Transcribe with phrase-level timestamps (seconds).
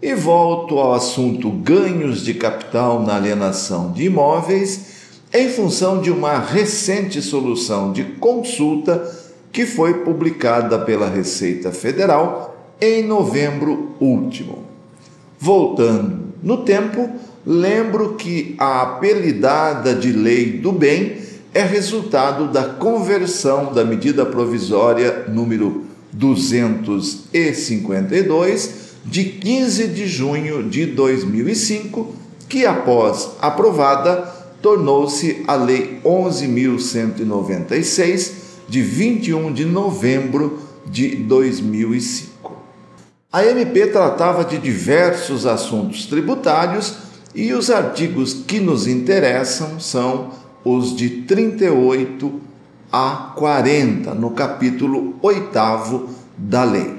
[0.00, 4.94] E volto ao assunto ganhos de capital na alienação de imóveis,
[5.32, 9.10] em função de uma recente solução de consulta
[9.50, 14.64] que foi publicada pela Receita Federal em novembro último.
[15.38, 17.08] Voltando no tempo,
[17.46, 21.16] lembro que a apelidada de Lei do Bem
[21.54, 32.14] é resultado da conversão da medida provisória número 252 de 15 de junho de 2005,
[32.48, 34.22] que após aprovada
[34.60, 38.32] tornou-se a Lei 11.196,
[38.68, 40.58] de 21 de novembro
[40.90, 42.56] de 2005.
[43.32, 46.96] A MP tratava de diversos assuntos tributários
[47.34, 50.30] e os artigos que nos interessam são
[50.64, 52.40] os de 38
[52.90, 56.95] a 40, no capítulo 8 da lei.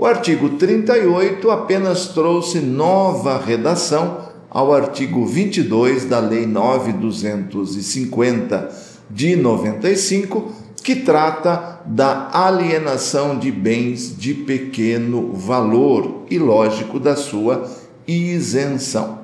[0.00, 8.70] O artigo 38 apenas trouxe nova redação ao artigo 22 da Lei 9250
[9.10, 17.70] de 95, que trata da alienação de bens de pequeno valor e, lógico, da sua
[18.08, 19.18] isenção.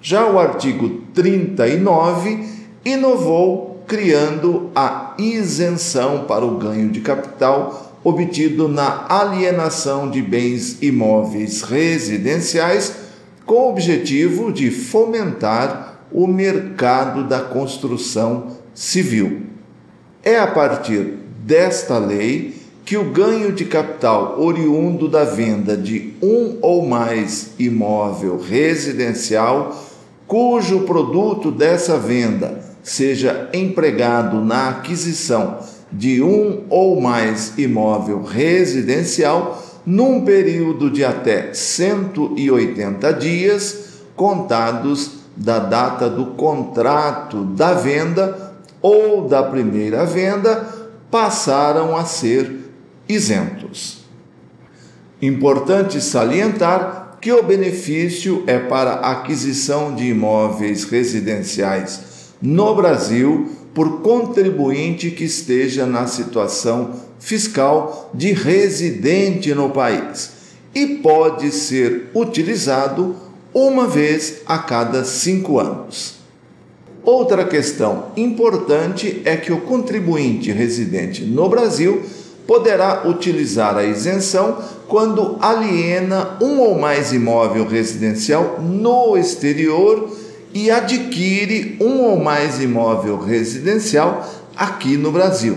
[0.00, 2.48] Já o artigo 39
[2.82, 11.62] inovou criando a isenção para o ganho de capital obtido na alienação de bens imóveis
[11.62, 12.94] residenciais,
[13.46, 19.42] com o objetivo de fomentar o mercado da construção civil.
[20.22, 22.54] É a partir desta lei
[22.84, 29.80] que o ganho de capital oriundo da venda de um ou mais imóvel residencial,
[30.26, 35.58] cujo produto dessa venda seja empregado na aquisição
[35.92, 46.08] de um ou mais imóvel residencial num período de até 180 dias contados da data
[46.08, 50.66] do contrato da venda ou da primeira venda
[51.10, 52.70] passaram a ser
[53.08, 54.04] isentos.
[55.20, 65.10] Importante salientar que o benefício é para aquisição de imóveis residenciais no Brasil por contribuinte
[65.10, 70.30] que esteja na situação fiscal de residente no país
[70.74, 73.14] e pode ser utilizado
[73.54, 76.14] uma vez a cada cinco anos.
[77.04, 82.02] Outra questão importante é que o contribuinte residente no Brasil
[82.46, 84.58] poderá utilizar a isenção
[84.88, 90.10] quando aliena um ou mais imóvel residencial no exterior
[90.54, 95.56] e adquire um ou mais imóvel residencial aqui no Brasil.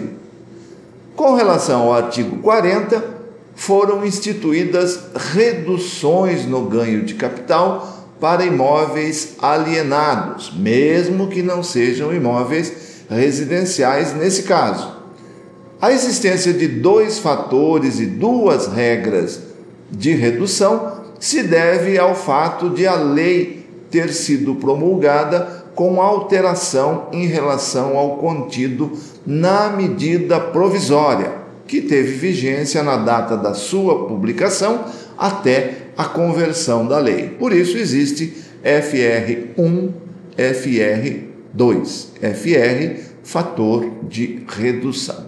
[1.16, 3.16] Com relação ao artigo 40,
[3.56, 5.00] foram instituídas
[5.34, 14.44] reduções no ganho de capital para imóveis alienados, mesmo que não sejam imóveis residenciais nesse
[14.44, 14.96] caso.
[15.82, 19.40] A existência de dois fatores e duas regras
[19.92, 27.26] de redução se deve ao fato de a lei ter sido promulgada com alteração em
[27.26, 28.92] relação ao contido
[29.26, 31.34] na medida provisória,
[31.68, 34.86] que teve vigência na data da sua publicação
[35.18, 37.30] até a conversão da lei.
[37.30, 39.92] Por isso existe FR1,
[40.38, 45.26] FR2, FR fator de redução.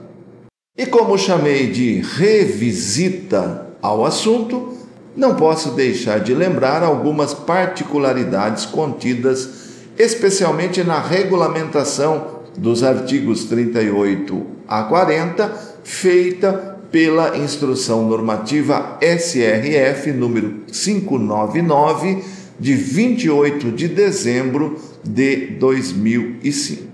[0.77, 4.76] E como chamei de revisita ao assunto,
[5.17, 9.65] não posso deixar de lembrar algumas particularidades contidas
[9.97, 15.51] especialmente na regulamentação dos artigos 38 a 40,
[15.83, 22.23] feita pela Instrução Normativa SRF número 599
[22.59, 26.87] de 28 de dezembro de 2005.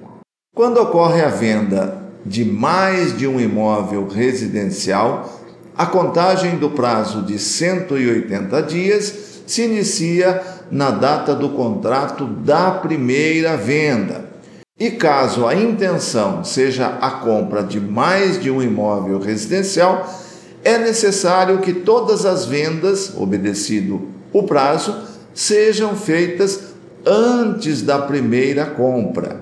[0.55, 5.42] Quando ocorre a venda de mais de um imóvel residencial,
[5.77, 9.13] a contagem do prazo de 180 dias
[9.47, 14.25] se inicia na data do contrato da primeira venda.
[14.79, 20.07] E caso a intenção seja a compra de mais de um imóvel residencial,
[20.63, 24.95] é necessário que todas as vendas, obedecido o prazo,
[25.33, 26.73] sejam feitas
[27.05, 29.41] antes da primeira compra.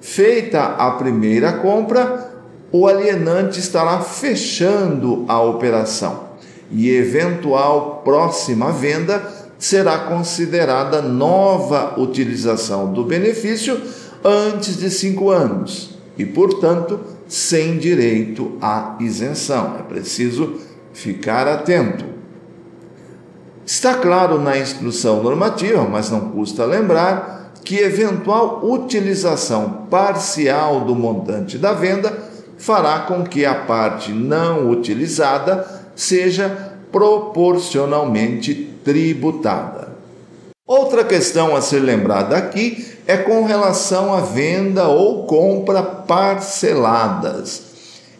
[0.00, 2.33] Feita a primeira compra,
[2.76, 6.30] o alienante estará fechando a operação
[6.72, 9.22] e eventual próxima venda
[9.56, 13.80] será considerada nova utilização do benefício
[14.24, 16.98] antes de cinco anos e, portanto,
[17.28, 19.76] sem direito à isenção.
[19.78, 20.54] É preciso
[20.92, 22.04] ficar atento.
[23.64, 31.56] Está claro na instrução normativa, mas não custa lembrar que eventual utilização parcial do montante
[31.56, 32.33] da venda
[32.64, 36.48] fará com que a parte não utilizada seja
[36.90, 39.88] proporcionalmente tributada.
[40.66, 47.60] Outra questão a ser lembrada aqui é com relação à venda ou compra parceladas.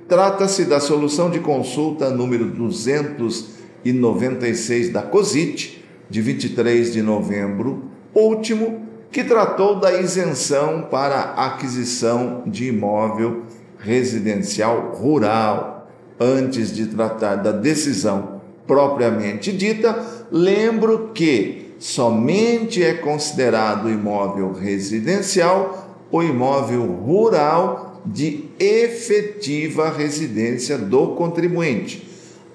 [0.06, 9.24] Trata-se da solução de consulta número 296 da COSIT, de 23 de novembro último, que
[9.24, 13.42] tratou da isenção para aquisição de imóvel
[13.78, 15.88] residencial rural.
[16.20, 26.22] Antes de tratar da decisão propriamente dita, lembro que somente é considerado imóvel residencial o
[26.22, 32.08] imóvel rural de efetiva residência do contribuinte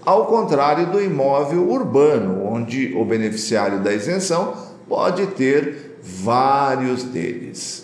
[0.05, 4.53] ao contrário do imóvel urbano, onde o beneficiário da isenção
[4.87, 7.82] pode ter vários deles.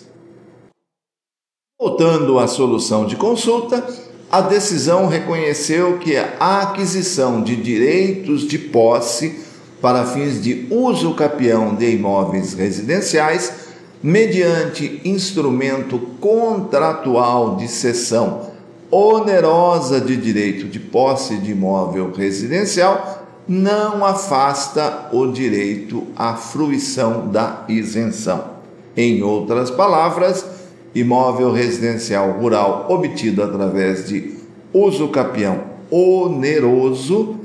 [1.80, 3.82] Voltando à solução de consulta,
[4.30, 9.40] a decisão reconheceu que a aquisição de direitos de posse
[9.80, 13.70] para fins de uso capião de imóveis residenciais,
[14.02, 18.50] mediante instrumento contratual de cessão
[18.90, 27.64] onerosa de direito de posse de imóvel residencial não afasta o direito à fruição da
[27.70, 28.60] isenção.
[28.94, 30.59] Em outras palavras,
[30.94, 34.34] imóvel residencial rural obtido através de
[34.72, 37.36] uso capião oneroso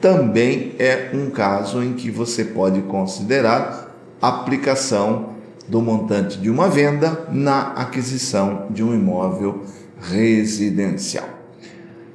[0.00, 5.30] também é um caso em que você pode considerar aplicação
[5.66, 9.62] do montante de uma venda na aquisição de um imóvel
[10.00, 11.28] residencial.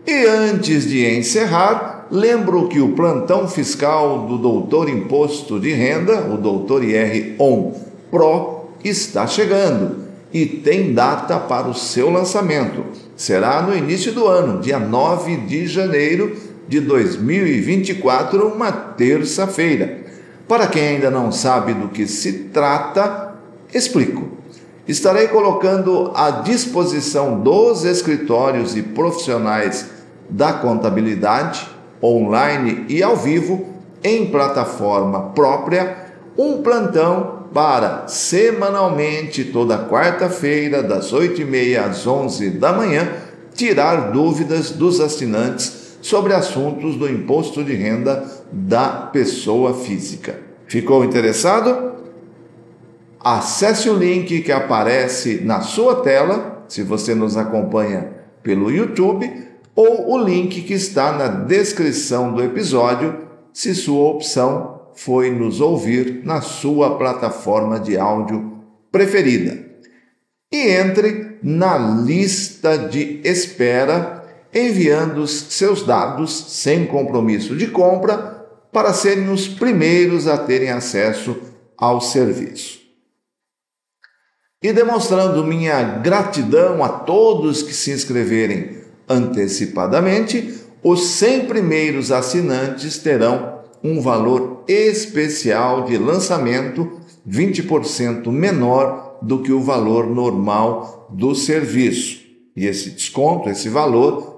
[0.05, 6.38] E antes de encerrar, lembro que o plantão fiscal do Doutor Imposto de Renda, o
[6.38, 7.73] Doutor IR On
[8.09, 12.85] Pro, está chegando e tem data para o seu lançamento.
[13.15, 16.35] Será no início do ano, dia 9 de janeiro
[16.67, 20.01] de 2024, uma terça-feira.
[20.47, 23.35] Para quem ainda não sabe do que se trata,
[23.73, 24.41] explico
[24.88, 29.89] estarei colocando à disposição dos escritórios e profissionais
[30.29, 31.67] da contabilidade,
[32.01, 33.65] online e ao vivo,
[34.03, 43.10] em plataforma própria, um plantão para semanalmente, toda quarta-feira, das 8h30 às 11 da manhã,
[43.53, 50.39] tirar dúvidas dos assinantes sobre assuntos do imposto de renda da pessoa física.
[50.67, 51.91] Ficou interessado?
[53.20, 58.10] Acesse o link que aparece na sua tela, se você nos acompanha
[58.41, 59.31] pelo YouTube,
[59.75, 66.22] ou o link que está na descrição do episódio, se sua opção foi nos ouvir
[66.24, 69.58] na sua plataforma de áudio preferida.
[70.51, 79.29] E entre na lista de espera, enviando seus dados sem compromisso de compra para serem
[79.29, 81.36] os primeiros a terem acesso
[81.75, 82.79] ao serviço.
[84.62, 93.61] E demonstrando minha gratidão a todos que se inscreverem antecipadamente, os 100 primeiros assinantes terão
[93.83, 102.21] um valor especial de lançamento 20% menor do que o valor normal do serviço.
[102.55, 104.31] E esse desconto, esse valor,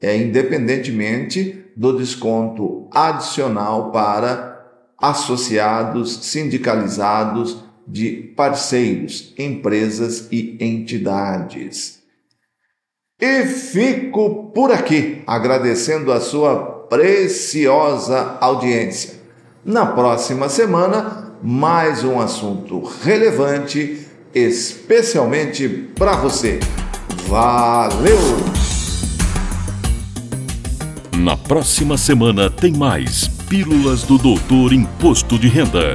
[0.00, 4.50] é independentemente do desconto adicional para
[4.98, 12.00] associados sindicalizados de parceiros, empresas e entidades.
[13.20, 19.20] E fico por aqui agradecendo a sua preciosa audiência.
[19.64, 26.58] Na próxima semana, mais um assunto relevante, especialmente para você.
[27.28, 28.18] Valeu!
[31.16, 35.94] Na próxima semana tem mais Pílulas do Doutor Imposto de Renda.